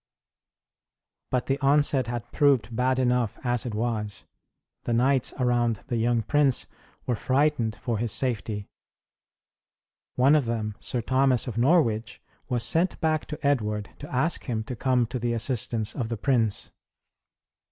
[1.29, 4.23] But the onset had proved bad enough as it was.
[4.85, 6.65] The knights around the young prince
[7.05, 8.65] were frightened for his safety.
[10.15, 12.19] One of them, Sir Thomas of Norwich,
[12.49, 16.17] was sent hack to Edward to ask him to come to the assistance of the
[16.17, 16.71] prince.